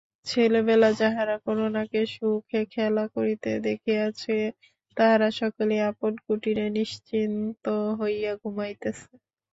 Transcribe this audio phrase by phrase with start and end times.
[0.27, 4.37] ছেলেবেলা যাহারা করুণাকে সুখে খেলা করিতে দেখিয়াছে
[4.97, 7.65] তাহারা সকলেই আপন কুটীরে নিশ্চিন্ত
[7.99, 9.11] হইয়া ঘুমাইতেছে।